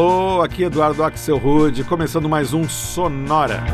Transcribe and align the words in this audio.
alô, 0.00 0.42
aqui 0.42 0.62
Eduardo 0.62 1.02
Axel 1.02 1.36
Rude, 1.38 1.82
começando 1.82 2.28
mais 2.28 2.54
um 2.54 2.68
Sonora. 2.68 3.64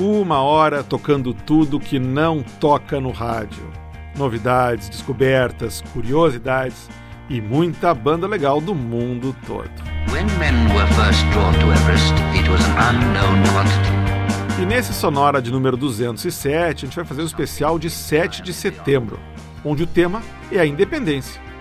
Uma 0.00 0.42
hora 0.42 0.82
tocando 0.82 1.32
tudo 1.32 1.78
que 1.78 2.00
não 2.00 2.42
toca 2.42 3.00
no 3.00 3.12
rádio. 3.12 3.62
Novidades, 4.16 4.88
descobertas, 4.88 5.82
curiosidades 5.92 6.90
e 7.30 7.40
muita 7.40 7.94
banda 7.94 8.26
legal 8.26 8.60
do 8.60 8.74
mundo 8.74 9.36
todo. 9.46 9.70
E 14.60 14.66
nesse 14.66 14.92
Sonora 14.92 15.40
de 15.40 15.52
número 15.52 15.76
207, 15.76 16.84
a 16.84 16.88
gente 16.88 16.96
vai 16.96 17.04
fazer 17.04 17.22
um 17.22 17.26
especial 17.26 17.78
de 17.78 17.88
7 17.88 18.42
de 18.42 18.52
setembro, 18.52 19.20
onde 19.64 19.84
o 19.84 19.86
tema 19.86 20.20
é 20.50 20.58
a 20.58 20.66
independência. 20.66 21.51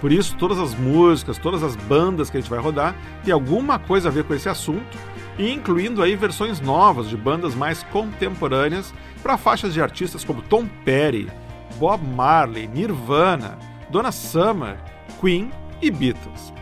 Por 0.00 0.10
isso, 0.10 0.34
todas 0.36 0.58
as 0.58 0.74
músicas, 0.74 1.36
todas 1.36 1.62
as 1.62 1.76
bandas 1.76 2.30
que 2.30 2.38
a 2.38 2.40
gente 2.40 2.48
vai 2.48 2.58
rodar 2.58 2.96
têm 3.22 3.34
alguma 3.34 3.78
coisa 3.78 4.08
a 4.08 4.12
ver 4.12 4.24
com 4.24 4.34
esse 4.34 4.48
assunto, 4.48 4.96
e 5.38 5.52
incluindo 5.52 6.02
aí 6.02 6.16
versões 6.16 6.60
novas 6.60 7.08
de 7.08 7.16
bandas 7.16 7.54
mais 7.54 7.82
contemporâneas 7.84 8.94
para 9.22 9.36
faixas 9.36 9.74
de 9.74 9.82
artistas 9.82 10.24
como 10.24 10.42
Tom 10.42 10.66
Petty, 10.84 11.28
Bob 11.76 12.02
Marley, 12.02 12.66
Nirvana, 12.66 13.58
Donna 13.90 14.12
Summer, 14.12 14.76
Queen 15.20 15.50
e 15.82 15.90
Beatles. 15.90 16.52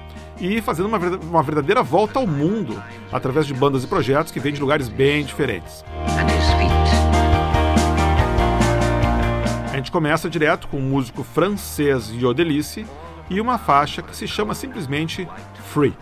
E 0.40 0.60
fazendo 0.60 0.86
uma, 0.86 0.98
uma 0.98 1.42
verdadeira 1.42 1.82
volta 1.82 2.18
ao 2.18 2.26
mundo 2.26 2.80
através 3.10 3.46
de 3.46 3.54
bandas 3.54 3.82
e 3.84 3.86
projetos 3.86 4.32
que 4.32 4.38
vêm 4.38 4.52
de 4.52 4.60
lugares 4.60 4.88
bem 4.88 5.24
diferentes. 5.24 5.84
A 9.72 9.76
gente 9.76 9.90
começa 9.92 10.28
direto 10.28 10.66
com 10.68 10.78
o 10.78 10.82
músico 10.82 11.22
francês 11.22 12.10
Yodelice 12.10 12.84
e 13.30 13.40
uma 13.40 13.58
faixa 13.58 14.02
que 14.02 14.16
se 14.16 14.26
chama 14.26 14.54
simplesmente 14.54 15.28
Free. 15.72 15.94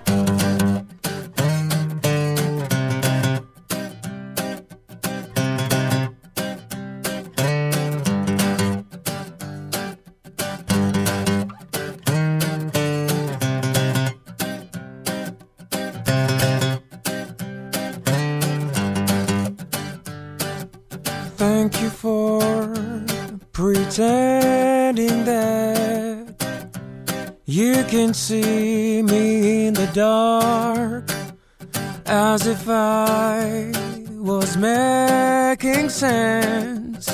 Was 34.47 34.57
making 34.57 35.89
sense. 35.89 37.09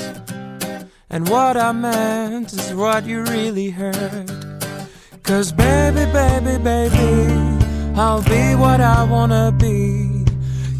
And 1.09 1.27
what 1.29 1.57
I 1.57 1.71
meant 1.71 2.53
is 2.53 2.73
what 2.75 3.05
you 3.05 3.23
really 3.23 3.69
heard. 3.71 4.29
Cause 5.23 5.51
baby, 5.51 6.05
baby, 6.11 6.57
baby, 6.63 7.09
I'll 7.95 8.21
be 8.23 8.55
what 8.55 8.81
I 8.81 9.03
wanna 9.03 9.51
be. 9.51 10.25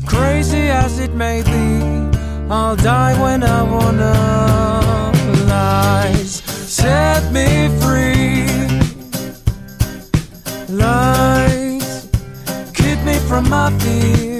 Crazy 0.05 0.69
as 0.69 0.99
it 0.99 1.13
may 1.15 1.41
be, 1.41 1.69
I'll 2.49 2.75
die 2.75 3.15
when 3.23 3.41
I 3.43 3.61
wanna. 3.73 4.13
Lies 5.53 6.33
set 6.79 7.23
me 7.37 7.47
free. 7.81 8.45
Lies 10.69 12.07
keep 12.73 12.99
me 13.09 13.15
from 13.29 13.49
my 13.49 13.71
fear. 13.79 14.32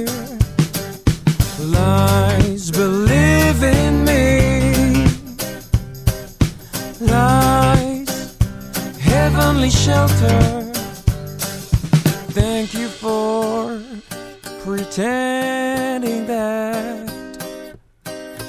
Lies 1.74 2.72
believe 2.72 3.64
in 3.64 4.06
me. 4.06 5.06
Lies 7.00 8.36
heavenly 9.00 9.70
shelter. 9.70 10.40
Thank 12.32 12.74
you 12.74 12.88
for 12.88 13.82
pretending 14.64 16.26
that 16.28 17.12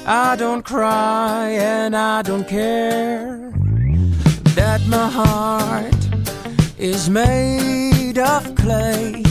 I 0.07 0.35
don't 0.35 0.63
cry 0.63 1.49
and 1.49 1.95
I 1.95 2.21
don't 2.21 2.47
care 2.47 3.51
that 4.55 4.81
my 4.87 5.09
heart 5.09 5.93
is 6.77 7.09
made 7.09 8.17
of 8.17 8.55
clay 8.55 9.23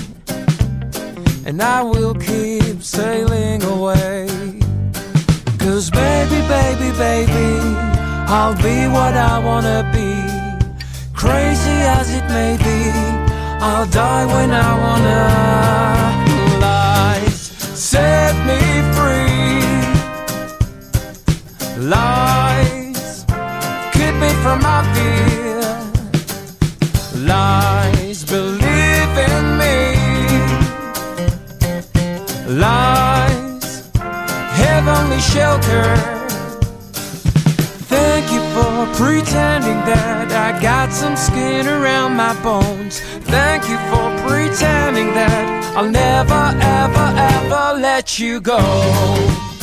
and 1.46 1.60
I 1.60 1.82
will 1.82 2.14
keep 2.14 2.82
sailing 2.82 3.62
away. 3.64 4.26
Cause 5.58 5.90
baby, 5.90 6.40
baby, 6.48 6.90
baby, 6.96 7.60
I'll 8.28 8.56
be 8.56 8.86
what 8.88 9.14
I 9.14 9.38
wanna 9.38 9.88
be. 9.92 10.14
Crazy 11.12 11.78
as 11.98 12.14
it 12.14 12.26
may 12.28 12.56
be, 12.56 12.90
I'll 13.60 13.86
die 13.86 14.26
when 14.26 14.50
I 14.52 14.70
wanna. 14.84 15.20
Lies 16.60 17.40
set 17.92 18.34
me 18.48 18.60
free. 18.96 19.64
Lies 21.94 23.24
keep 23.92 24.14
me 24.24 24.30
from 24.42 24.58
my 24.62 24.82
fear. 24.94 25.62
Lies 27.26 28.24
believe 28.24 28.63
shelter. 35.34 35.96
Thank 37.90 38.30
you 38.30 38.42
for 38.54 38.86
pretending 38.94 39.80
that 39.90 40.30
I 40.30 40.62
got 40.62 40.92
some 40.92 41.16
skin 41.16 41.66
around 41.66 42.14
my 42.14 42.40
bones. 42.40 43.00
Thank 43.34 43.68
you 43.68 43.78
for 43.90 44.06
pretending 44.28 45.12
that 45.14 45.76
I'll 45.76 45.90
never, 45.90 46.44
ever, 46.62 47.08
ever 47.18 47.80
let 47.80 48.16
you 48.20 48.40
go. 48.40 49.53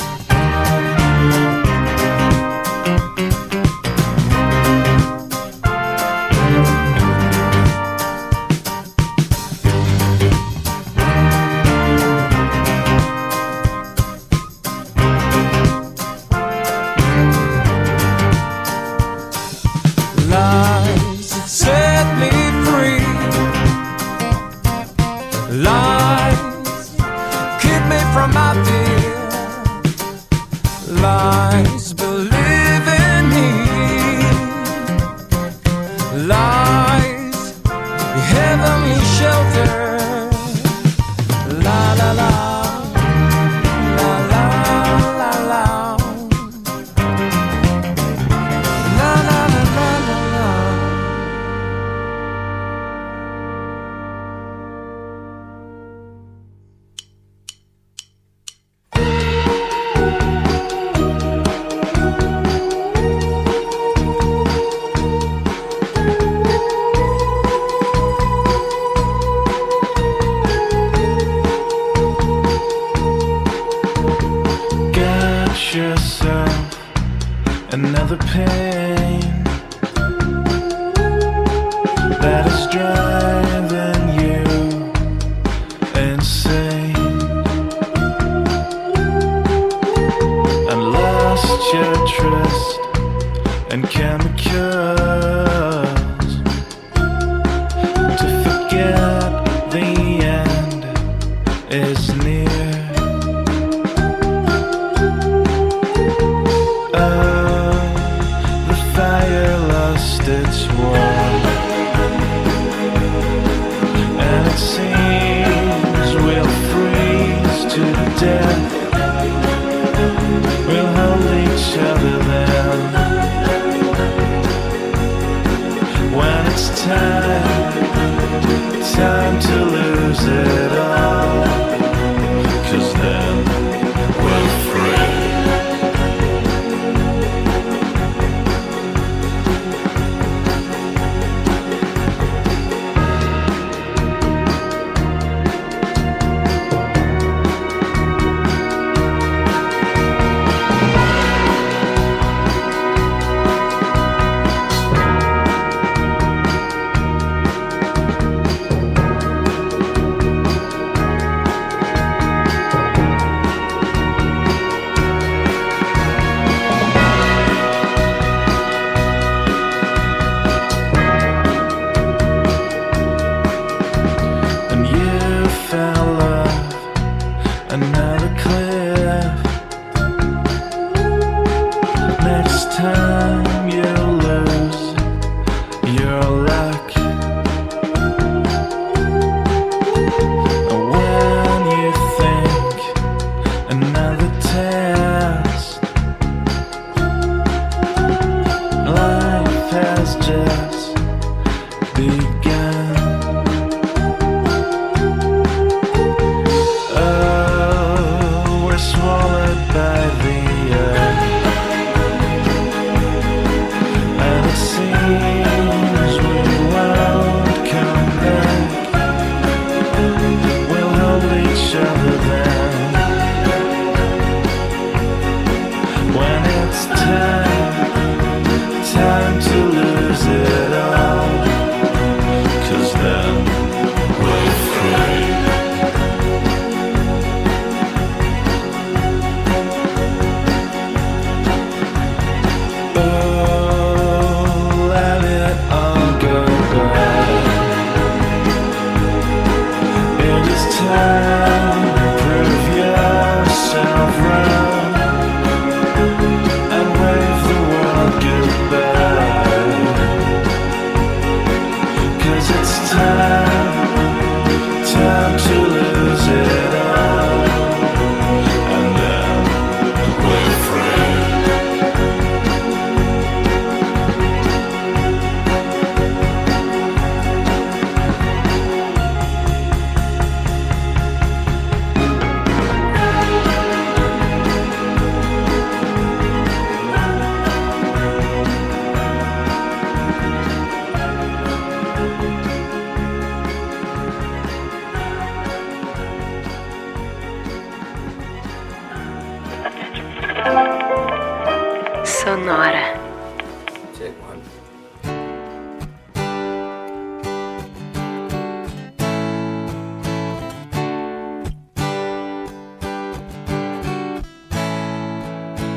Sonora. 302.03 302.85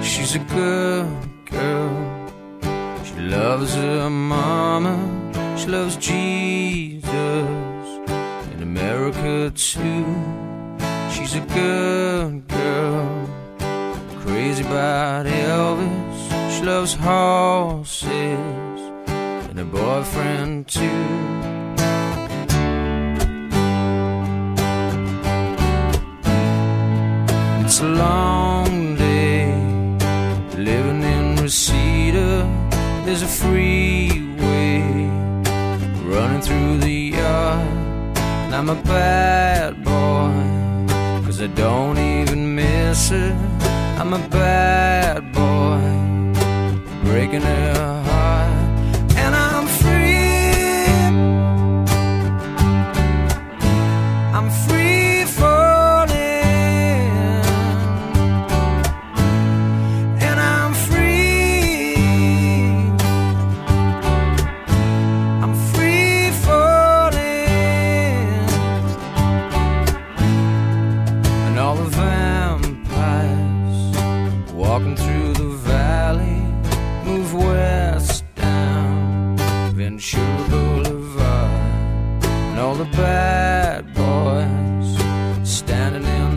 She's 0.02 0.34
a 0.34 0.38
good 0.38 1.06
girl. 1.46 1.90
She 3.04 3.14
loves 3.20 3.74
her 3.74 4.08
mama. 4.08 4.94
She 5.58 5.66
loves 5.68 5.96
Jesus. 5.96 6.23
loves 16.84 16.96
horses 16.96 18.10
and 19.48 19.58
a 19.58 19.64
boyfriend 19.64 20.68
too. 20.68 20.82
It's 27.64 27.80
a 27.80 27.88
long 27.88 28.96
day 28.96 29.46
living 30.58 31.02
in 31.02 31.36
Reseda. 31.36 32.46
There's 33.06 33.22
a 33.22 33.32
freeway 33.42 34.82
running 36.12 36.42
through 36.42 36.78
the 36.80 36.98
yard, 37.16 38.18
and 38.44 38.54
I'm 38.54 38.68
a 38.68 38.80
bad 38.82 39.82
boy, 39.82 41.24
cause 41.24 41.40
I 41.40 41.46
don't 41.46 41.96
even 41.96 42.54
miss 42.54 43.10
it. 43.10 43.34
I'm 43.98 44.12
a 44.12 44.28
bad 44.28 45.13
breaking 47.14 47.44
up. 47.44 48.03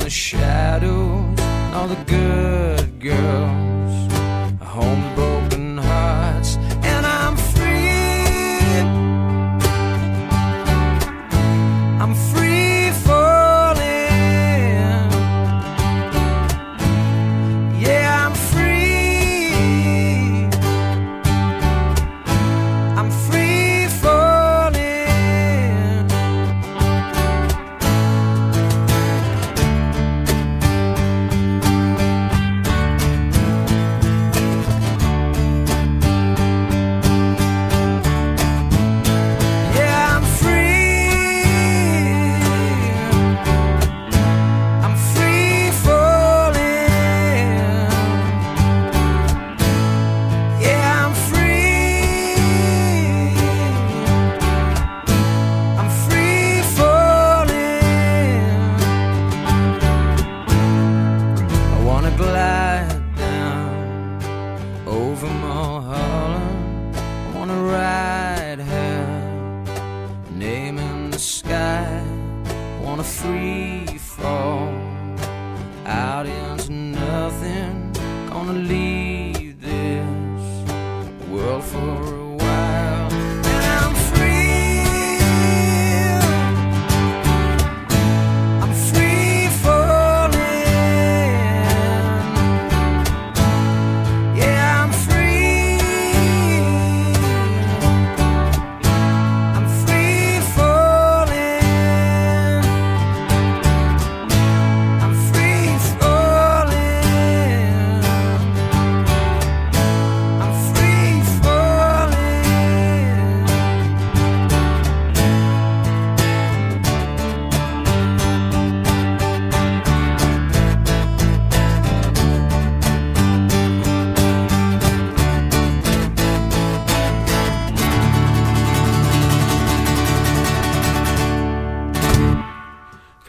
the 0.07 0.11
shadows, 0.11 1.37
all 1.73 1.85
the 1.89 2.01
good 2.05 2.97
girls. 3.01 3.66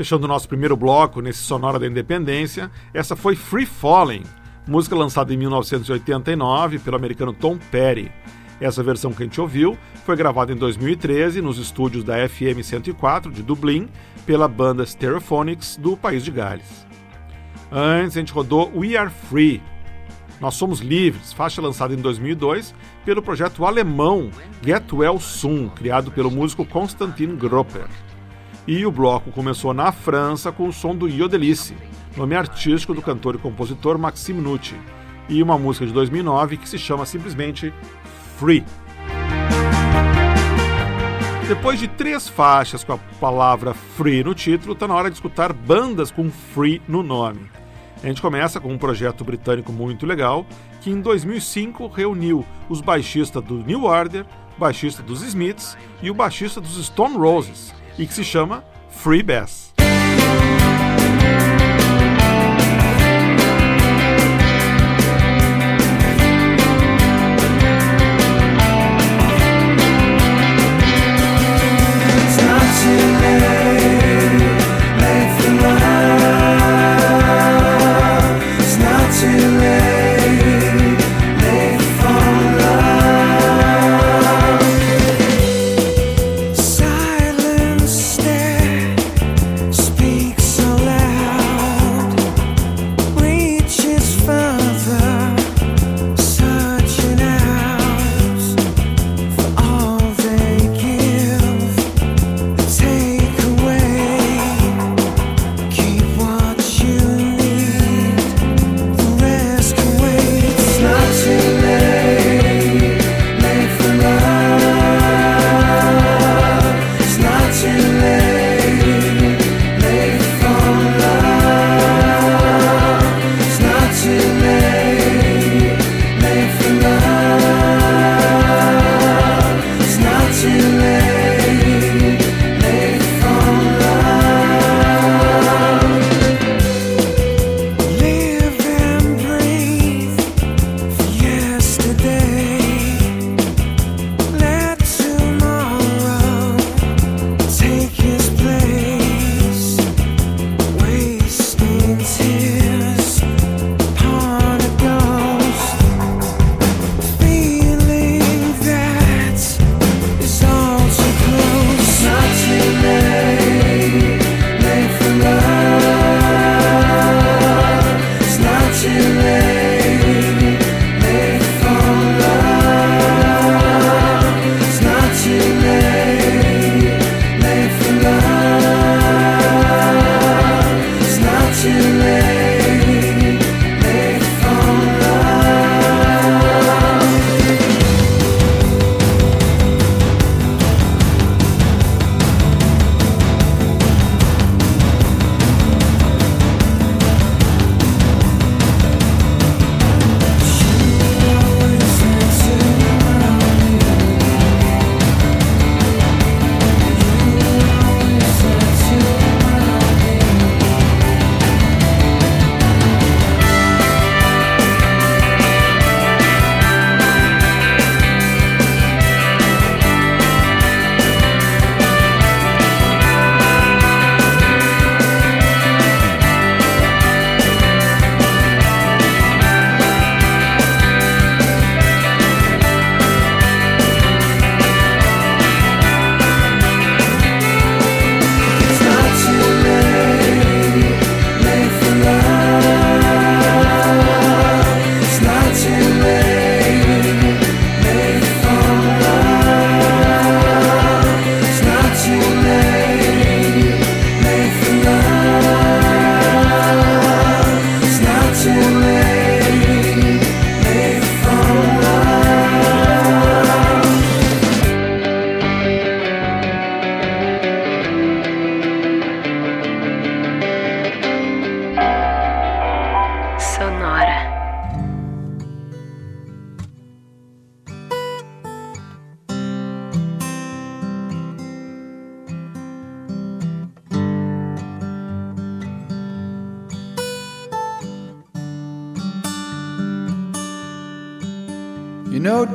Fechando 0.08 0.24
o 0.24 0.28
nosso 0.28 0.48
primeiro 0.48 0.74
bloco 0.74 1.20
nesse 1.20 1.40
Sonora 1.40 1.78
da 1.78 1.86
Independência, 1.86 2.70
essa 2.94 3.14
foi 3.14 3.36
Free 3.36 3.66
Falling, 3.66 4.22
música 4.66 4.96
lançada 4.96 5.34
em 5.34 5.36
1989 5.36 6.78
pelo 6.78 6.96
americano 6.96 7.30
Tom 7.34 7.58
Petty. 7.58 8.10
Essa 8.58 8.82
versão 8.82 9.12
que 9.12 9.22
a 9.22 9.26
gente 9.26 9.38
ouviu 9.38 9.76
foi 10.06 10.16
gravada 10.16 10.50
em 10.50 10.56
2013 10.56 11.42
nos 11.42 11.58
estúdios 11.58 12.04
da 12.04 12.26
FM 12.26 12.62
104 12.62 13.30
de 13.30 13.42
Dublin 13.42 13.86
pela 14.24 14.48
banda 14.48 14.86
Stereophonics 14.86 15.76
do 15.76 15.94
país 15.94 16.24
de 16.24 16.30
Gales. 16.30 16.86
Antes 17.70 18.16
a 18.16 18.20
gente 18.20 18.32
rodou 18.32 18.72
We 18.74 18.96
Are 18.96 19.10
Free, 19.10 19.62
Nós 20.40 20.54
Somos 20.54 20.80
Livres, 20.80 21.34
faixa 21.34 21.60
lançada 21.60 21.92
em 21.92 21.98
2002 21.98 22.74
pelo 23.04 23.20
projeto 23.20 23.66
alemão 23.66 24.30
Get 24.64 24.90
Well 24.90 25.20
Soon, 25.20 25.68
criado 25.68 26.10
pelo 26.10 26.30
músico 26.30 26.64
Konstantin 26.64 27.36
Gropper. 27.36 27.84
E 28.68 28.84
o 28.84 28.92
bloco 28.92 29.30
começou 29.30 29.72
na 29.72 29.90
França 29.90 30.52
com 30.52 30.68
o 30.68 30.72
som 30.74 30.94
do 30.94 31.08
Yodelice, 31.08 31.74
nome 32.14 32.36
artístico 32.36 32.92
do 32.92 33.00
cantor 33.00 33.34
e 33.34 33.38
compositor 33.38 33.98
Maxime 33.98 34.42
Nucci, 34.42 34.78
e 35.26 35.42
uma 35.42 35.56
música 35.56 35.86
de 35.86 35.92
2009 35.94 36.58
que 36.58 36.68
se 36.68 36.76
chama 36.76 37.06
simplesmente 37.06 37.72
Free. 38.36 38.62
Depois 41.48 41.80
de 41.80 41.88
três 41.88 42.28
faixas 42.28 42.84
com 42.84 42.92
a 42.92 42.98
palavra 43.18 43.72
free 43.72 44.22
no 44.22 44.34
título, 44.34 44.74
está 44.74 44.86
na 44.86 44.94
hora 44.94 45.08
de 45.08 45.16
escutar 45.16 45.50
bandas 45.50 46.10
com 46.10 46.30
free 46.30 46.82
no 46.86 47.02
nome. 47.02 47.50
A 48.02 48.06
gente 48.06 48.20
começa 48.20 48.60
com 48.60 48.70
um 48.70 48.76
projeto 48.76 49.24
britânico 49.24 49.72
muito 49.72 50.04
legal 50.04 50.44
que 50.82 50.90
em 50.90 51.00
2005 51.00 51.86
reuniu 51.86 52.44
os 52.68 52.82
baixistas 52.82 53.42
do 53.42 53.64
New 53.64 53.84
Order, 53.84 54.26
baixista 54.58 55.02
dos 55.02 55.22
Smiths 55.22 55.74
e 56.02 56.10
o 56.10 56.14
baixista 56.14 56.60
dos 56.60 56.84
Stone 56.84 57.16
Roses, 57.16 57.72
e 57.98 58.06
que 58.06 58.14
se 58.14 58.24
chama 58.24 58.64
Free 58.90 59.22
Bass. 59.22 59.74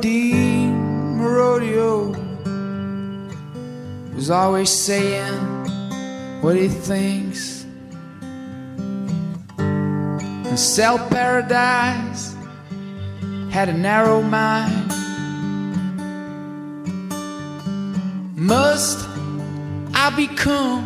Dean 0.00 1.18
Rodeo 1.18 2.14
was 4.14 4.30
always 4.30 4.70
saying, 4.70 5.64
what 6.44 6.56
he 6.56 6.68
thinks. 6.68 7.64
And 9.58 10.58
sell 10.58 10.98
paradise 11.08 12.34
had 13.50 13.70
a 13.70 13.72
narrow 13.72 14.20
mind. 14.20 14.90
Must 18.36 19.08
i 19.94 20.12
become 20.14 20.84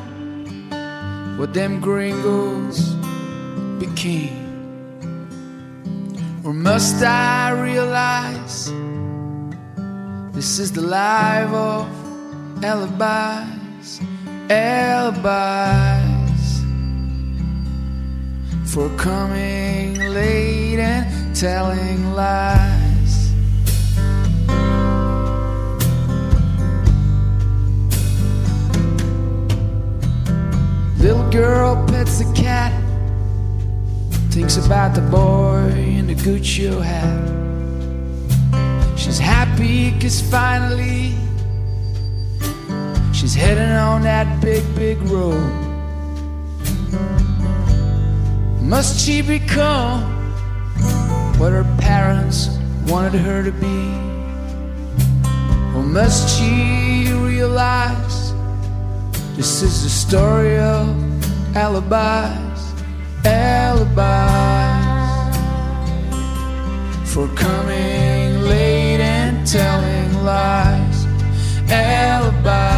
what 1.38 1.55
them 1.55 1.81
gringos 1.81 2.94
became? 3.81 4.47
Or 6.44 6.53
must 6.53 7.03
i 7.03 7.51
realize 7.51 8.71
this 10.38 10.61
is 10.61 10.70
the 10.70 10.81
life 10.81 11.53
of 11.53 11.85
alibis 12.62 14.01
alibis 14.48 16.44
for 18.72 18.88
coming 18.90 19.98
late 19.98 20.79
and 20.79 21.35
telling 21.35 22.12
lies. 22.12 23.33
Little 31.01 31.29
girl 31.33 31.85
pets 31.88 32.20
the 32.20 32.33
cat, 32.37 32.72
thinks 34.31 34.57
about 34.57 34.94
the 34.94 35.01
boy 35.01 35.72
in 35.98 36.07
the 36.07 36.14
Gucci 36.14 36.81
hat. 36.81 37.48
She's 39.09 39.18
happy 39.18 39.99
cause 39.99 40.21
finally 40.21 41.14
she's 43.14 43.35
heading 43.35 43.73
on 43.73 44.03
that 44.03 44.42
big, 44.42 44.62
big 44.75 45.01
road. 45.01 45.51
Must 48.61 49.01
she 49.01 49.23
become 49.23 50.03
what 51.38 51.53
her 51.53 51.64
parents 51.79 52.59
wanted 52.87 53.14
her 53.14 53.42
to 53.42 53.51
be? 53.51 53.81
Or 55.75 55.83
must 55.83 56.29
she 56.38 57.11
realize 57.11 58.35
this 59.37 59.62
is 59.62 59.85
the 59.85 59.88
story 59.88 60.59
of 60.59 60.87
alibis, 61.57 62.75
alibis 63.25 63.97
for 67.11 67.27
coming 67.29 68.08
telling 69.51 70.13
lies, 70.25 71.07
alibis 71.71 72.69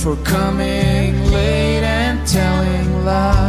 for 0.00 0.14
coming 0.22 1.12
late 1.32 1.82
and 1.82 2.24
telling 2.24 3.04
lies. 3.04 3.47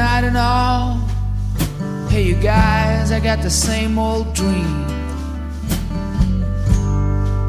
Night 0.00 0.24
and 0.24 0.38
all. 0.38 0.96
Hey, 2.08 2.22
you 2.22 2.34
guys, 2.34 3.12
I 3.12 3.20
got 3.20 3.42
the 3.42 3.50
same 3.50 3.98
old 3.98 4.32
dream. 4.32 4.86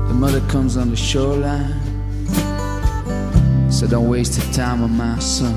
The 0.09 0.13
mother 0.13 0.41
comes 0.49 0.75
on 0.75 0.89
the 0.89 0.97
shoreline, 0.97 1.79
so 3.71 3.87
don't 3.87 4.09
waste 4.09 4.33
the 4.37 4.45
time 4.51 4.83
on 4.83 4.91
my 4.97 5.17
son. 5.19 5.55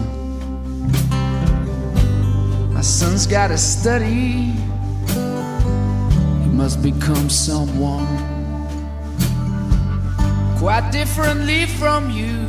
My 2.72 2.82
son's 2.82 3.26
gotta 3.26 3.58
study. 3.58 4.52
He 6.44 6.50
must 6.62 6.80
become 6.80 7.28
someone 7.28 8.06
quite 10.58 10.92
differently 10.92 11.66
from 11.66 12.10
you. 12.10 12.43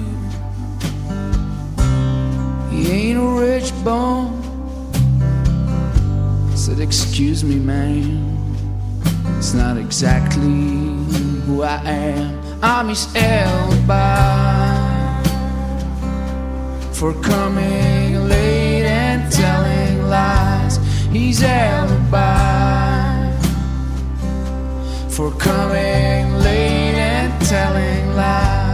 Ain't 2.96 3.18
a 3.18 3.22
rich 3.22 3.72
bone. 3.84 4.42
Said, 6.56 6.80
Excuse 6.80 7.44
me, 7.44 7.56
man. 7.56 8.24
It's 9.38 9.54
not 9.54 9.78
exactly 9.78 10.64
who 11.46 11.64
I 11.64 11.78
am. 11.84 12.42
I'm 12.64 12.88
his 12.88 13.14
alibi 13.16 14.54
for 16.92 17.14
coming 17.22 18.28
late 18.30 18.86
and 18.86 19.32
telling 19.32 20.08
lies. 20.10 20.78
He's 21.12 21.44
alibi 21.44 23.32
for 25.10 25.32
coming 25.32 26.34
late 26.46 26.96
and 26.96 27.46
telling 27.46 28.16
lies. 28.16 28.65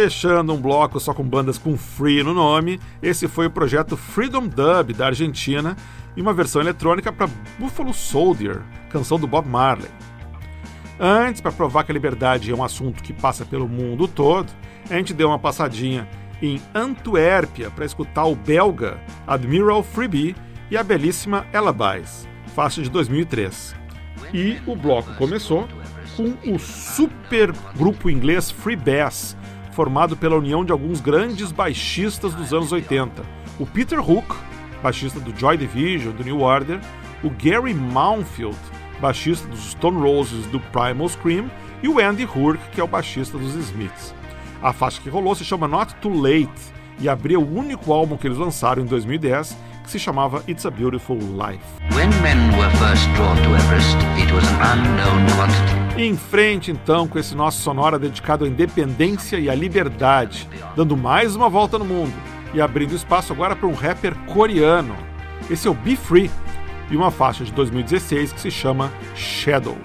Fechando 0.00 0.54
um 0.54 0.60
bloco 0.60 1.00
só 1.00 1.12
com 1.12 1.24
bandas 1.24 1.58
com 1.58 1.76
free 1.76 2.22
no 2.22 2.32
nome, 2.32 2.78
esse 3.02 3.26
foi 3.26 3.48
o 3.48 3.50
projeto 3.50 3.96
Freedom 3.96 4.46
Dub 4.46 4.92
da 4.92 5.06
Argentina 5.06 5.76
e 6.16 6.22
uma 6.22 6.32
versão 6.32 6.62
eletrônica 6.62 7.12
para 7.12 7.28
Buffalo 7.58 7.92
Soldier, 7.92 8.62
canção 8.90 9.18
do 9.18 9.26
Bob 9.26 9.48
Marley. 9.48 9.90
Antes, 11.00 11.40
para 11.40 11.50
provar 11.50 11.82
que 11.82 11.90
a 11.90 11.94
liberdade 11.94 12.48
é 12.48 12.54
um 12.54 12.62
assunto 12.62 13.02
que 13.02 13.12
passa 13.12 13.44
pelo 13.44 13.68
mundo 13.68 14.06
todo, 14.06 14.52
a 14.88 14.94
gente 14.94 15.12
deu 15.12 15.30
uma 15.30 15.38
passadinha 15.38 16.08
em 16.40 16.62
Antuérpia 16.72 17.68
para 17.68 17.84
escutar 17.84 18.24
o 18.26 18.36
belga 18.36 19.00
Admiral 19.26 19.82
Freebie 19.82 20.36
e 20.70 20.76
a 20.76 20.84
belíssima 20.84 21.44
Elabais, 21.52 22.28
faixa 22.54 22.80
de 22.80 22.88
2003. 22.88 23.74
E 24.32 24.58
o 24.64 24.76
bloco 24.76 25.12
começou 25.16 25.66
com 26.16 26.36
o 26.48 26.56
super 26.56 27.50
grupo 27.76 28.08
inglês 28.08 28.48
Free 28.48 28.76
Bass, 28.76 29.36
formado 29.78 30.16
pela 30.16 30.34
união 30.34 30.64
de 30.64 30.72
alguns 30.72 31.00
grandes 31.00 31.52
baixistas 31.52 32.34
dos 32.34 32.52
anos 32.52 32.72
80. 32.72 33.22
O 33.60 33.64
Peter 33.64 34.00
Hook, 34.00 34.34
baixista 34.82 35.20
do 35.20 35.32
Joy 35.38 35.56
Division, 35.56 36.12
do 36.16 36.24
New 36.24 36.40
Order, 36.40 36.80
o 37.22 37.30
Gary 37.30 37.72
Mounfield, 37.72 38.58
baixista 39.00 39.46
dos 39.46 39.70
Stone 39.70 40.00
Roses 40.00 40.46
do 40.46 40.58
Primal 40.58 41.08
Scream, 41.08 41.48
e 41.80 41.88
o 41.88 42.00
Andy 42.00 42.24
Hurk, 42.24 42.58
que 42.72 42.80
é 42.80 42.82
o 42.82 42.88
baixista 42.88 43.38
dos 43.38 43.54
Smiths. 43.54 44.12
A 44.60 44.72
faixa 44.72 45.00
que 45.00 45.08
rolou 45.08 45.36
se 45.36 45.44
chama 45.44 45.68
Not 45.68 45.94
Too 46.00 46.12
Late 46.12 46.60
e 46.98 47.08
abriu 47.08 47.40
o 47.40 47.56
único 47.56 47.92
álbum 47.92 48.16
que 48.16 48.26
eles 48.26 48.36
lançaram 48.36 48.82
em 48.82 48.86
2010, 48.86 49.56
que 49.84 49.90
se 49.92 50.00
chamava 50.00 50.42
It's 50.48 50.66
a 50.66 50.70
Beautiful 50.72 51.18
Life. 51.18 51.62
When 51.94 52.10
men 52.20 52.50
were 52.58 52.76
first 52.78 53.08
drawn 53.14 53.36
to 53.36 53.54
Everest, 53.54 53.96
it 54.20 54.34
was 54.34 54.42
an 54.48 54.80
unknown 54.80 55.24
quantity. 55.36 55.87
Em 55.98 56.16
frente, 56.16 56.70
então, 56.70 57.08
com 57.08 57.18
esse 57.18 57.34
nosso 57.34 57.60
sonora 57.60 57.98
dedicado 57.98 58.44
à 58.44 58.48
independência 58.48 59.36
e 59.36 59.50
à 59.50 59.54
liberdade, 59.54 60.48
dando 60.76 60.96
mais 60.96 61.34
uma 61.34 61.48
volta 61.48 61.76
no 61.76 61.84
mundo 61.84 62.14
e 62.54 62.60
abrindo 62.60 62.94
espaço 62.94 63.32
agora 63.32 63.56
para 63.56 63.66
um 63.66 63.74
rapper 63.74 64.14
coreano. 64.32 64.94
Esse 65.50 65.66
é 65.66 65.70
o 65.70 65.74
Be 65.74 65.96
Free 65.96 66.30
e 66.88 66.96
uma 66.96 67.10
faixa 67.10 67.44
de 67.44 67.50
2016 67.50 68.32
que 68.32 68.40
se 68.40 68.50
chama 68.50 68.92
Shadow. 69.16 69.76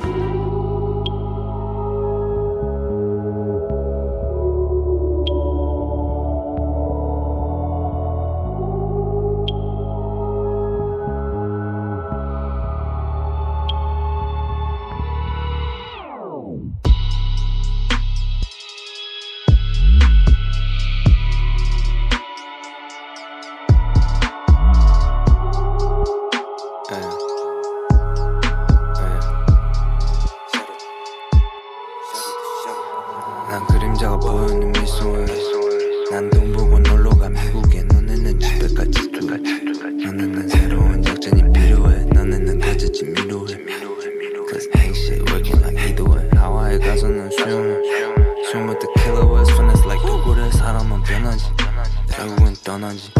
떠나지 52.84 53.12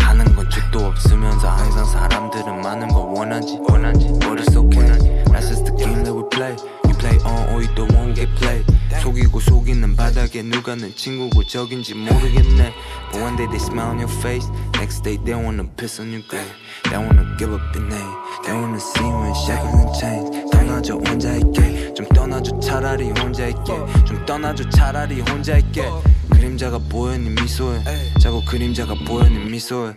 하는 0.00 0.34
건 0.34 0.50
죽도 0.50 0.86
없으면서 0.86 1.48
항상 1.48 1.84
사람들은 1.84 2.60
많은 2.62 2.88
걸 2.88 3.02
원하지 3.14 3.58
원하지 3.62 4.06
But 4.18 4.42
it's 4.42 4.56
okay 4.56 5.22
That's 5.30 5.48
just 5.48 5.64
the 5.64 5.76
game 5.76 6.02
that 6.02 6.12
we 6.12 6.24
play 6.30 6.56
You 6.84 6.94
play 6.98 7.18
on 7.22 7.48
or 7.54 7.62
you 7.62 7.72
don't 7.76 7.92
won't 7.94 8.16
get 8.16 8.28
played 8.34 8.66
속이고 9.00 9.38
속이는 9.38 9.94
바닥에 9.94 10.42
누가 10.42 10.74
는 10.74 10.94
친구고 10.96 11.46
적인지 11.46 11.94
모르겠네 11.94 12.74
But 13.12 13.22
one 13.22 13.36
day 13.36 13.46
they 13.46 13.62
smile 13.62 13.90
on 13.90 13.98
your 14.00 14.10
face 14.18 14.50
Next 14.74 15.04
day 15.04 15.16
they 15.22 15.34
wanna 15.34 15.64
piss 15.76 16.00
on 16.00 16.10
your 16.10 16.26
grave 16.26 16.50
They 16.90 16.98
wanna 16.98 17.36
give 17.38 17.54
up 17.54 17.62
your 17.74 17.86
name 17.86 18.23
They 18.44 18.52
wanna 18.52 18.78
see 18.78 19.06
in 19.06 19.34
shackles 19.34 19.74
and 19.74 19.94
chains 19.98 20.50
떠나줘 20.52 20.96
혼자 20.96 21.34
있게 21.34 21.94
좀 21.94 22.06
떠나줘 22.08 22.60
차라리 22.60 23.10
혼자 23.18 23.46
있게 23.46 23.74
좀 24.04 24.26
떠나줘 24.26 24.68
차라리 24.68 25.22
혼자 25.22 25.56
있게 25.56 25.88
그림자가 26.30 26.78
보여 26.90 27.16
네 27.16 27.30
미소에 27.30 27.82
자꾸 28.20 28.44
그림자가 28.44 28.94
보여 29.06 29.24
네 29.30 29.38
미소에 29.38 29.94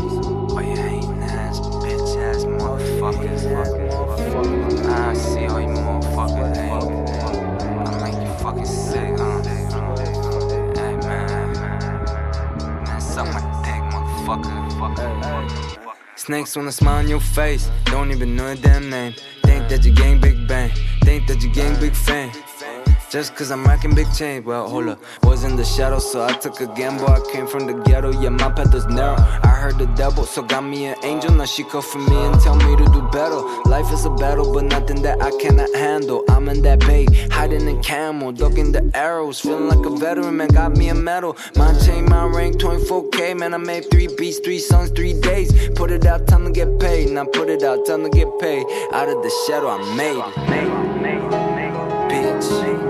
Oh 0.00 0.60
you 0.60 0.76
hating 0.76 1.22
ass 1.22 1.60
bitch 1.80 2.16
ass 2.18 2.44
motherfuckers 2.44 3.46
I 4.86 5.14
see 5.14 5.46
all 5.46 5.58
you 5.58 5.72
motherfuckers 5.80 6.56
hate 6.56 6.68
I 7.86 7.90
make 8.02 8.20
you 8.20 8.32
fucking 8.38 8.66
sick 8.66 9.16
huh 9.16 9.40
Hey 10.76 10.94
man 11.08 11.52
Man 12.84 13.00
suck 13.00 13.32
my 13.32 13.40
dick 13.64 13.80
motherfucker 13.88 15.57
Snakes 16.28 16.56
wanna 16.56 16.70
smile 16.70 16.98
on 16.98 17.08
your 17.08 17.20
face. 17.20 17.70
Don't 17.86 18.10
even 18.10 18.36
know 18.36 18.48
your 18.48 18.56
damn 18.56 18.90
name. 18.90 19.14
Think 19.44 19.66
that 19.70 19.82
you 19.82 19.92
gang 19.92 20.20
big 20.20 20.46
bang. 20.46 20.70
Think 21.02 21.26
that 21.26 21.42
you 21.42 21.50
gang 21.50 21.80
big 21.80 21.94
fame 21.94 22.30
just 23.10 23.34
cause 23.34 23.50
I'm 23.50 23.64
rocking 23.64 23.94
big 23.94 24.12
chain, 24.12 24.44
well, 24.44 24.68
hold 24.68 24.88
up. 24.88 25.02
Was 25.22 25.44
in 25.44 25.56
the 25.56 25.64
shadow, 25.64 25.98
so 25.98 26.24
I 26.24 26.32
took 26.32 26.60
a 26.60 26.66
gamble. 26.66 27.06
I 27.06 27.20
came 27.32 27.46
from 27.46 27.66
the 27.66 27.72
ghetto, 27.72 28.12
yeah, 28.20 28.28
my 28.28 28.50
path 28.50 28.74
is 28.74 28.86
narrow. 28.86 29.16
I 29.16 29.48
heard 29.48 29.78
the 29.78 29.86
devil, 29.96 30.24
so 30.24 30.42
got 30.42 30.62
me 30.62 30.86
an 30.86 30.96
angel. 31.02 31.32
Now 31.32 31.46
she 31.46 31.64
come 31.64 31.82
for 31.82 31.98
me 31.98 32.16
and 32.16 32.38
tell 32.40 32.56
me 32.56 32.76
to 32.76 32.84
do 32.92 33.00
better. 33.10 33.40
Life 33.64 33.90
is 33.92 34.04
a 34.04 34.10
battle, 34.10 34.52
but 34.52 34.64
nothing 34.64 35.00
that 35.02 35.22
I 35.22 35.30
cannot 35.38 35.74
handle. 35.74 36.22
I'm 36.28 36.48
in 36.50 36.60
that 36.62 36.80
bay, 36.80 37.06
hiding 37.30 37.66
in 37.66 37.82
camel, 37.82 38.30
ducking 38.30 38.72
the 38.72 38.90
arrows. 38.94 39.40
Feeling 39.40 39.68
like 39.68 39.86
a 39.86 39.96
veteran, 39.96 40.36
man, 40.36 40.48
got 40.48 40.76
me 40.76 40.90
a 40.90 40.94
medal. 40.94 41.36
My 41.56 41.72
chain, 41.80 42.04
my 42.04 42.26
rank, 42.26 42.56
24k, 42.56 43.38
man, 43.38 43.54
I 43.54 43.58
made 43.58 43.90
three 43.90 44.08
beats, 44.18 44.38
three 44.40 44.58
songs, 44.58 44.90
three 44.90 45.18
days. 45.18 45.50
Put 45.70 45.90
it 45.90 46.04
out, 46.04 46.26
time 46.26 46.44
to 46.44 46.50
get 46.50 46.78
paid. 46.78 47.10
Now 47.10 47.24
put 47.24 47.48
it 47.48 47.62
out, 47.62 47.86
time 47.86 48.02
to 48.04 48.10
get 48.10 48.28
paid. 48.38 48.66
Out 48.92 49.08
of 49.08 49.22
the 49.22 49.30
shadow, 49.46 49.68
I 49.68 49.94
made 49.96 50.18
it. 50.18 50.34
Bitch. 52.10 52.87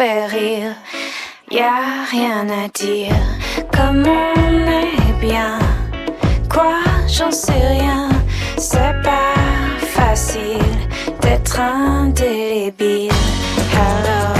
Fait 0.00 0.24
rire. 0.24 0.74
Y 1.50 1.60
a 1.60 2.06
rien 2.10 2.48
à 2.48 2.68
dire, 2.68 3.20
comme 3.76 4.06
on 4.06 4.66
est 4.82 5.12
bien. 5.20 5.58
Quoi, 6.48 6.78
j'en 7.06 7.30
sais 7.30 7.66
rien, 7.76 8.08
c'est 8.56 8.94
pas 9.02 9.34
facile 9.98 10.78
d'être 11.20 11.60
indélébile. 11.60 13.12
Hello, 13.74 14.39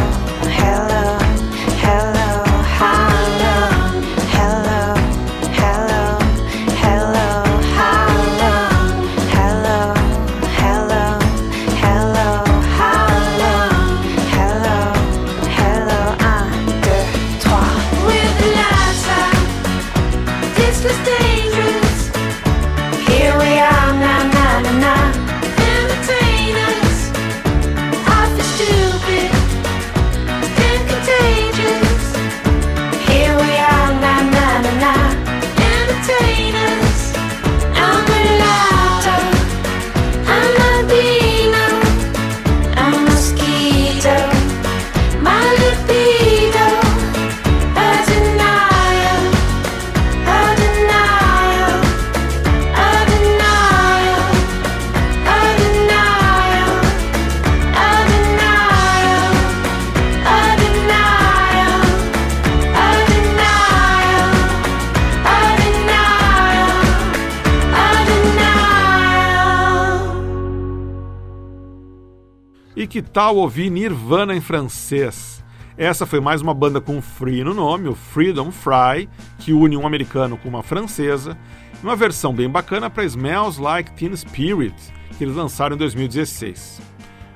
que 72.90 73.00
tal 73.00 73.36
ouvir 73.36 73.70
Nirvana 73.70 74.34
em 74.34 74.40
francês? 74.40 75.44
Essa 75.78 76.04
foi 76.04 76.18
mais 76.18 76.42
uma 76.42 76.52
banda 76.52 76.80
com 76.80 77.00
free 77.00 77.44
no 77.44 77.54
nome, 77.54 77.88
o 77.88 77.94
Freedom 77.94 78.50
Fry, 78.50 79.08
que 79.38 79.52
une 79.52 79.76
um 79.76 79.86
americano 79.86 80.36
com 80.36 80.48
uma 80.48 80.60
francesa, 80.60 81.38
e 81.80 81.86
uma 81.86 81.94
versão 81.94 82.34
bem 82.34 82.50
bacana 82.50 82.90
para 82.90 83.04
Smells 83.04 83.62
Like 83.62 83.92
Teen 83.92 84.14
Spirit, 84.16 84.74
que 85.16 85.22
eles 85.22 85.36
lançaram 85.36 85.76
em 85.76 85.78
2016. 85.78 86.82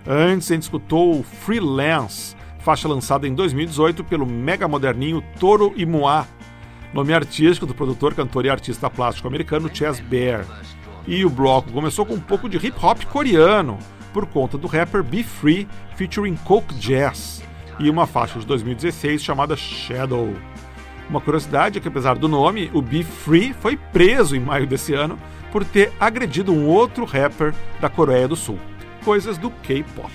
Antes 0.04 0.50
a 0.50 0.54
gente 0.54 0.64
escutou 0.64 1.22
Freelance, 1.22 2.34
faixa 2.58 2.88
lançada 2.88 3.28
em 3.28 3.32
2018 3.32 4.02
pelo 4.02 4.26
mega 4.26 4.66
moderninho 4.66 5.22
Toro 5.38 5.72
e 5.76 5.86
Moá, 5.86 6.26
nome 6.92 7.14
artístico 7.14 7.64
do 7.64 7.76
produtor, 7.76 8.12
cantor 8.12 8.44
e 8.44 8.50
artista 8.50 8.90
plástico 8.90 9.28
americano 9.28 9.70
Chess 9.72 10.00
Bear. 10.00 10.44
E 11.06 11.24
o 11.24 11.30
bloco 11.30 11.70
começou 11.70 12.04
com 12.04 12.14
um 12.14 12.20
pouco 12.20 12.48
de 12.48 12.56
hip 12.56 12.74
hop 12.84 13.04
coreano, 13.04 13.78
por 14.14 14.24
conta 14.26 14.56
do 14.56 14.68
rapper 14.68 15.02
Be 15.02 15.24
Free 15.24 15.68
featuring 15.96 16.36
Coke 16.36 16.72
Jazz, 16.76 17.42
e 17.80 17.90
uma 17.90 18.06
faixa 18.06 18.38
de 18.38 18.46
2016 18.46 19.22
chamada 19.22 19.56
Shadow. 19.56 20.32
Uma 21.10 21.20
curiosidade 21.20 21.76
é 21.76 21.80
que, 21.80 21.88
apesar 21.88 22.16
do 22.16 22.28
nome, 22.28 22.70
o 22.72 22.80
Be 22.80 23.02
Free 23.02 23.52
foi 23.52 23.76
preso 23.76 24.36
em 24.36 24.40
maio 24.40 24.66
desse 24.66 24.94
ano 24.94 25.18
por 25.50 25.64
ter 25.64 25.92
agredido 25.98 26.52
um 26.52 26.66
outro 26.66 27.04
rapper 27.04 27.52
da 27.80 27.90
Coreia 27.90 28.28
do 28.28 28.36
Sul. 28.36 28.58
Coisas 29.04 29.36
do 29.36 29.50
K-pop. 29.50 30.10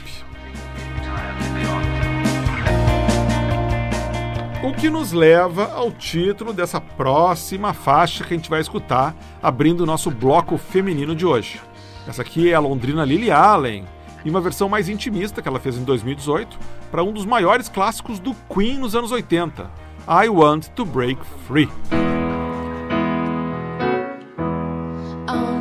O 4.64 4.74
que 4.74 4.90
nos 4.90 5.12
leva 5.12 5.74
ao 5.74 5.92
título 5.92 6.54
dessa 6.54 6.82
próxima 6.82 7.74
faixa 7.74 8.24
que 8.24 8.34
a 8.34 8.38
gente 8.38 8.50
vai 8.50 8.62
escutar, 8.62 9.16
abrindo 9.42 9.82
o 9.82 9.86
nosso 9.86 10.10
bloco 10.10 10.58
feminino 10.58 11.16
de 11.16 11.26
hoje. 11.26 11.62
Essa 12.10 12.24
aqui 12.24 12.50
é 12.50 12.56
a 12.56 12.60
londrina 12.60 13.06
Lily 13.06 13.30
Allen, 13.30 13.86
e 14.26 14.30
uma 14.32 14.42
versão 14.42 14.68
mais 14.68 14.90
intimista 14.90 15.44
que 15.44 15.48
ela 15.48 15.60
fez 15.60 15.78
em 15.78 15.84
2018 15.84 16.58
para 16.90 17.04
um 17.04 17.14
dos 17.14 17.24
maiores 17.24 17.70
clássicos 17.70 18.18
do 18.18 18.34
Queen 18.52 18.80
nos 18.80 18.96
anos 18.96 19.12
80, 19.12 19.70
I 20.08 20.28
Want 20.28 20.70
to 20.70 20.86
Break 20.86 21.22
Free. 21.48 21.70
I 25.28 25.59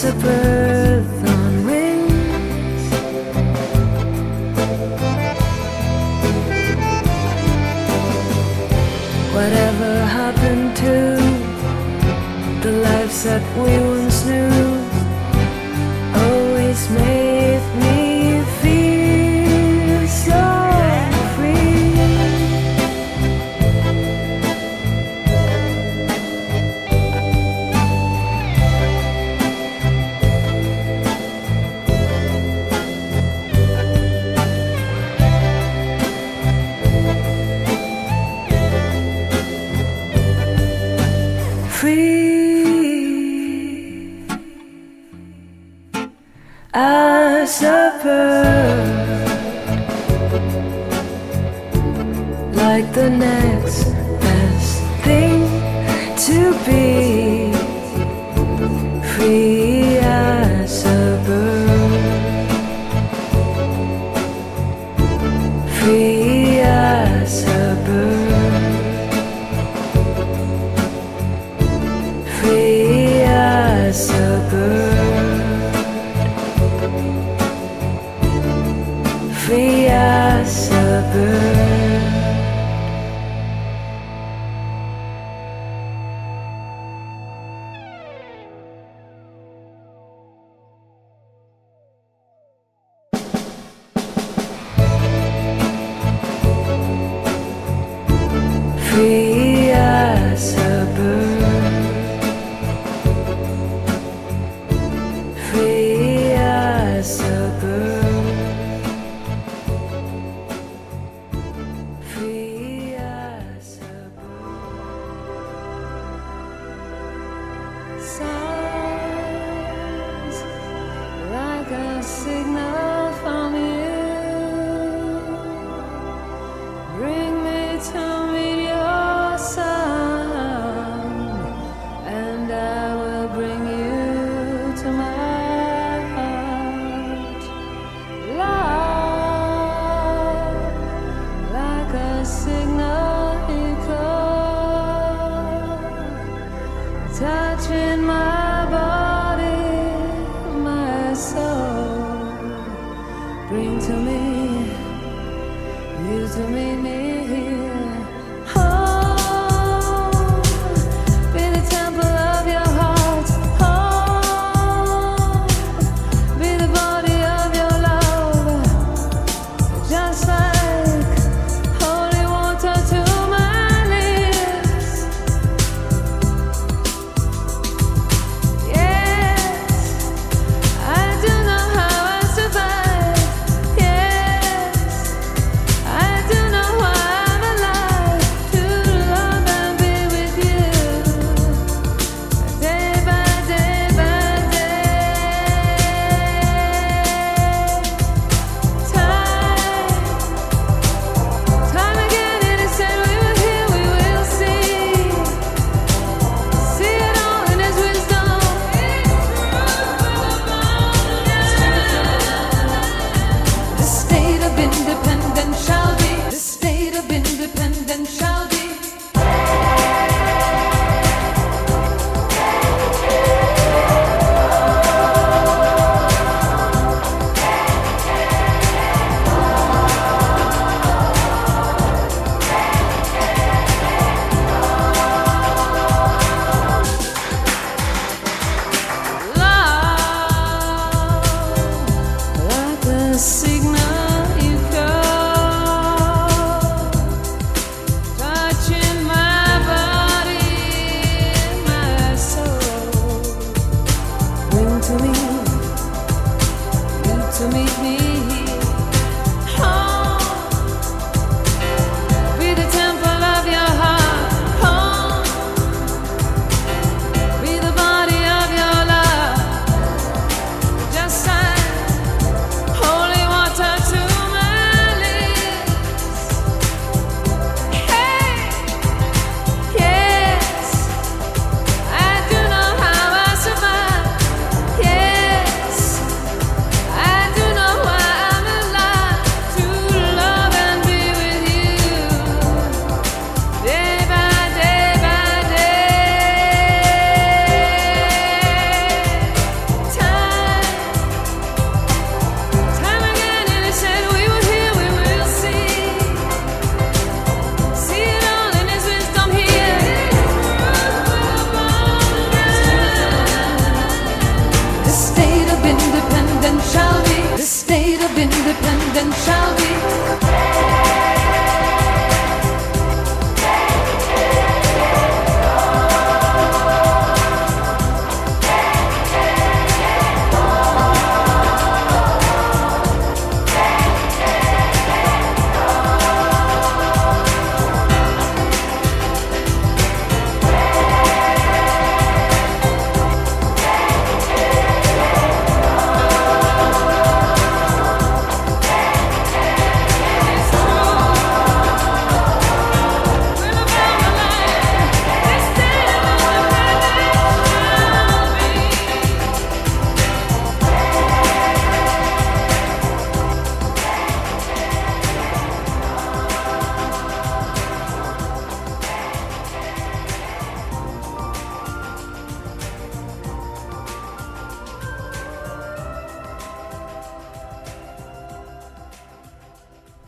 A 0.00 0.12
birth 0.12 1.28
on 1.28 1.66
wings. 1.66 2.84
Whatever 9.34 10.04
happened 10.06 10.76
to 10.76 10.94
the 12.62 12.72
lives 12.80 13.24
that 13.24 13.42
we 13.56 13.76
once 13.80 14.24
knew? 14.24 14.67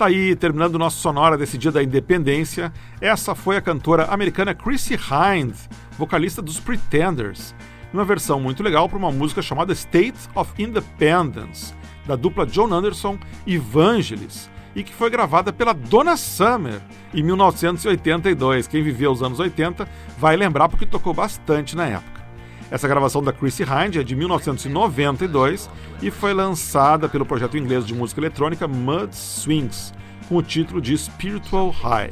Tá 0.00 0.06
aí, 0.06 0.34
terminando 0.34 0.76
o 0.76 0.78
nosso 0.78 0.96
sonora 0.96 1.36
desse 1.36 1.58
dia 1.58 1.70
da 1.70 1.82
independência. 1.82 2.72
Essa 3.02 3.34
foi 3.34 3.58
a 3.58 3.60
cantora 3.60 4.04
americana 4.06 4.54
Chrissy 4.54 4.94
Hind, 4.94 5.54
vocalista 5.98 6.40
dos 6.40 6.58
Pretenders, 6.58 7.54
numa 7.92 8.02
versão 8.02 8.40
muito 8.40 8.62
legal 8.62 8.88
para 8.88 8.96
uma 8.96 9.12
música 9.12 9.42
chamada 9.42 9.74
State 9.74 10.16
of 10.34 10.50
Independence, 10.58 11.74
da 12.06 12.16
dupla 12.16 12.46
John 12.46 12.72
Anderson 12.72 13.18
e 13.46 13.58
Vangelis, 13.58 14.48
e 14.74 14.82
que 14.82 14.94
foi 14.94 15.10
gravada 15.10 15.52
pela 15.52 15.74
Donna 15.74 16.16
Summer 16.16 16.80
em 17.12 17.22
1982. 17.22 18.66
Quem 18.68 18.82
viveu 18.82 19.12
os 19.12 19.22
anos 19.22 19.38
80 19.38 19.86
vai 20.16 20.34
lembrar 20.34 20.70
porque 20.70 20.86
tocou 20.86 21.12
bastante 21.12 21.76
na 21.76 21.86
época. 21.86 22.09
Essa 22.70 22.86
gravação 22.86 23.20
da 23.20 23.32
Chrissy 23.32 23.64
Hind 23.64 23.96
é 23.96 24.02
de 24.04 24.14
1992 24.14 25.68
e 26.00 26.10
foi 26.10 26.32
lançada 26.32 27.08
pelo 27.08 27.26
projeto 27.26 27.58
inglês 27.58 27.84
de 27.84 27.92
música 27.92 28.20
eletrônica 28.20 28.68
Mud 28.68 29.12
Swings, 29.12 29.92
com 30.28 30.36
o 30.36 30.42
título 30.42 30.80
de 30.80 30.96
Spiritual 30.96 31.70
High. 31.70 32.10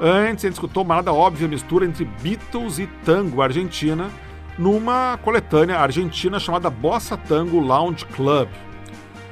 Antes, 0.00 0.44
gente 0.44 0.54
escutou 0.54 0.82
uma 0.82 0.94
nada 0.96 1.12
óbvia 1.12 1.46
mistura 1.46 1.84
entre 1.84 2.06
Beatles 2.22 2.78
e 2.78 2.86
tango 3.04 3.42
argentina, 3.42 4.10
numa 4.58 5.18
coletânea 5.22 5.78
argentina 5.78 6.40
chamada 6.40 6.70
Bossa 6.70 7.18
Tango 7.18 7.60
Lounge 7.60 8.06
Club. 8.06 8.48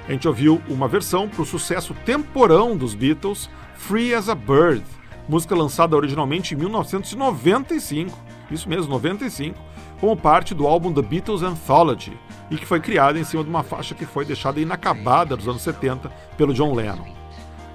A 0.07 0.13
gente 0.13 0.29
ouviu 0.29 0.61
uma 0.69 0.87
versão 0.87 1.27
para 1.27 1.41
o 1.41 1.47
sucesso 1.47 1.95
temporão 2.05 2.77
dos 2.77 2.95
Beatles, 2.95 3.49
Free 3.77 4.13
as 4.13 4.29
a 4.29 4.35
Bird, 4.35 4.83
música 5.27 5.55
lançada 5.55 5.97
originalmente 5.97 6.53
em 6.53 6.59
1995, 6.59 8.19
isso 8.51 8.69
mesmo, 8.69 8.91
95, 8.93 9.68
como 10.01 10.17
parte 10.17 10.55
do 10.55 10.67
álbum 10.67 10.93
The 10.93 11.03
Beatles 11.03 11.43
Anthology, 11.43 12.17
e 12.51 12.57
que 12.57 12.67
foi 12.67 12.81
criada 12.81 13.19
em 13.19 13.25
cima 13.25 13.43
de 13.43 13.51
uma 13.51 13.63
faixa 13.63 13.95
que 13.95 14.07
foi 14.07 14.25
deixada 14.25 14.61
inacabada 14.61 15.37
dos 15.37 15.49
anos 15.49 15.63
70 15.63 16.11
pelo 16.37 16.55
John 16.55 16.75
Lennon. 16.75 17.07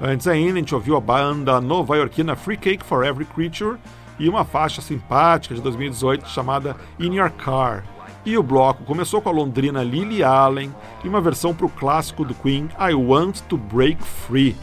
Antes 0.02 0.28
ainda, 0.28 0.54
a 0.54 0.58
gente 0.58 0.76
ouviu 0.76 0.98
a 0.98 1.02
banda 1.02 1.62
nova-iorquina 1.62 2.36
Free 2.36 2.58
Cake 2.58 2.86
for 2.86 3.06
Every 3.06 3.26
Creature 3.26 3.78
e 4.20 4.28
uma 4.28 4.44
faixa 4.44 4.82
simpática 4.82 5.56
de 5.56 5.62
2018 5.62 6.28
chamada 6.28 6.76
In 7.00 7.14
Your 7.14 7.32
Car. 7.32 7.84
E 8.26 8.38
o 8.38 8.44
bloco 8.44 8.84
começou 8.84 9.22
com 9.22 9.30
a 9.30 9.34
londrina 9.34 9.84
Lily 9.84 10.24
Allen 10.24 10.74
e 11.04 11.10
uma 11.10 11.20
versão 11.20 11.54
para 11.54 11.66
o 11.66 11.70
clássico 11.70 12.24
do 12.24 12.34
Queen 12.34 12.70
I 12.80 12.94
Want 12.94 13.42
to 13.50 13.58
Break 13.58 14.02
Free, 14.02 14.56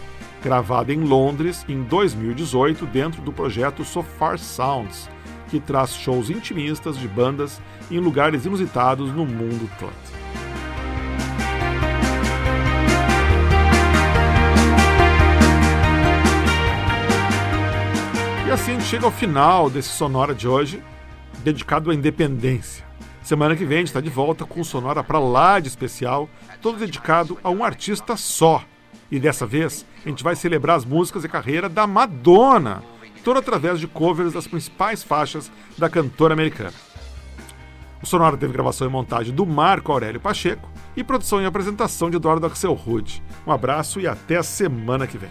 gravada 0.43 0.93
em 0.93 1.01
Londres 1.01 1.65
em 1.69 1.83
2018 1.83 2.87
dentro 2.87 3.21
do 3.21 3.33
projeto 3.33 3.85
So 3.85 4.03
Far 4.03 4.39
Sounds, 4.39 5.11
que 5.51 5.59
traz 5.59 5.95
shows 5.95 6.31
intimistas 6.31 6.97
de 6.97 7.09
bandas 7.09 7.61
em 7.91 7.99
lugares 7.99 8.47
inusitados 8.47 9.13
no 9.13 9.27
mundo 9.27 9.69
todo. 9.79 9.93
E 18.47 18.53
assim 18.53 18.73
a 18.73 18.75
gente 18.75 18.85
chega 18.85 19.05
ao 19.05 19.13
final 19.13 19.69
desse 19.69 19.91
Sonora 19.91 20.35
de 20.35 20.49
hoje, 20.49 20.83
dedicado 21.45 21.91
à 21.91 21.95
independência. 21.95 22.85
Semana 23.23 23.55
que 23.55 23.65
vem 23.65 23.77
a 23.77 23.81
gente 23.81 23.89
está 23.89 24.01
de 24.01 24.11
volta 24.11 24.45
com 24.45 24.61
um 24.61 24.65
Sonora 24.65 25.05
para 25.05 25.19
lá 25.19 25.61
de 25.61 25.69
especial, 25.69 26.29
todo 26.61 26.79
dedicado 26.79 27.39
a 27.45 27.51
um 27.51 27.63
artista 27.63 28.17
só. 28.17 28.65
E 29.11 29.19
dessa 29.19 29.47
vez 29.47 29.85
a 30.05 30.09
gente 30.09 30.25
vai 30.25 30.35
celebrar 30.35 30.77
as 30.77 30.85
músicas 30.85 31.25
e 31.25 31.29
carreira 31.29 31.69
da 31.69 31.87
Madonna, 31.87 32.83
toda 33.25 33.41
através 33.41 33.79
de 33.79 33.87
covers 33.87 34.33
das 34.33 34.47
principais 34.47 35.03
faixas 35.03 35.51
da 35.77 35.89
cantora 35.89 36.35
americana. 36.35 36.73
O 38.03 38.07
Sonora 38.07 38.37
teve 38.37 38.53
gravação 38.53 38.87
e 38.87 38.91
montagem 38.91 39.35
do 39.35 39.45
Marco 39.45 39.93
Aurélio 39.93 40.21
Pacheco 40.21 40.69
e 40.97 41.05
produção 41.05 41.41
e 41.41 41.47
apresentação 41.47 42.11
de 42.11 42.17
Eduardo 42.17 42.47
Axel 42.47 42.73
Rude. 42.73 43.23
Um 43.47 43.53
abraço 43.53 44.01
e 44.01 44.07
até 44.07 44.37
a 44.37 44.43
semana 44.43 45.07
que 45.07 45.19
vem. 45.19 45.31